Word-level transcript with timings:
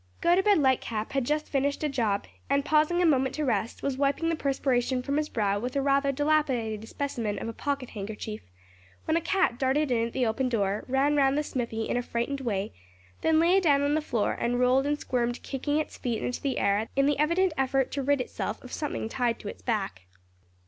Gotobed 0.19 0.57
Lightcap 0.57 1.11
had 1.11 1.25
just 1.25 1.47
finished 1.47 1.83
a 1.83 1.87
job, 1.87 2.25
and 2.49 2.65
pausing 2.65 3.03
a 3.03 3.05
moment 3.05 3.35
to 3.35 3.45
rest, 3.45 3.83
was 3.83 3.99
wiping 3.99 4.29
the 4.29 4.35
perspiration 4.35 5.03
from 5.03 5.17
his 5.17 5.29
brow 5.29 5.59
with 5.59 5.75
a 5.75 5.81
rather 5.83 6.11
dilapidated 6.11 6.89
specimen 6.89 7.37
of 7.37 7.55
pocket 7.55 7.91
handkerchief, 7.91 8.41
when 9.05 9.15
a 9.15 9.21
cat 9.21 9.59
darted 9.59 9.91
in 9.91 10.07
at 10.07 10.13
the 10.13 10.25
open 10.25 10.49
door, 10.49 10.85
ran 10.87 11.15
round 11.15 11.37
the 11.37 11.43
smithy 11.43 11.83
in 11.83 11.97
a 11.97 12.01
frightened 12.01 12.41
way, 12.41 12.73
then 13.21 13.39
lay 13.39 13.59
down 13.59 13.83
on 13.83 13.93
the 13.93 14.01
floor 14.01 14.31
and 14.39 14.59
rolled 14.59 14.87
and 14.87 14.99
squirmed 14.99 15.43
kicking 15.43 15.77
its 15.77 15.99
feet 15.99 16.23
in 16.23 16.31
the 16.41 16.57
air 16.57 16.87
in 16.95 17.05
the 17.05 17.19
evident 17.19 17.53
effort 17.55 17.91
to 17.91 18.01
rid 18.01 18.19
itself 18.19 18.59
of 18.63 18.73
something 18.73 19.07
tied 19.07 19.37
to 19.39 19.49
its 19.49 19.61
back. 19.61 20.07